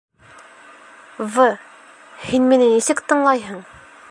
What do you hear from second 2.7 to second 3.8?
нисек тыңлайһың?